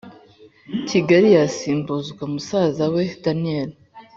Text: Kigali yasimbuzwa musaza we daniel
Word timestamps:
Kigali 0.89 1.29
yasimbuzwa 1.37 2.23
musaza 2.33 2.83
we 2.93 3.03
daniel 3.23 3.69